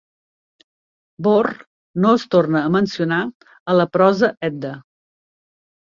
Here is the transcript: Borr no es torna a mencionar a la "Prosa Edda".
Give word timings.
Borr 1.27 1.49
no 2.05 2.15
es 2.21 2.25
torna 2.35 2.63
a 2.69 2.73
mencionar 2.79 3.21
a 3.75 3.79
la 3.81 3.89
"Prosa 3.99 4.35
Edda". 4.53 4.77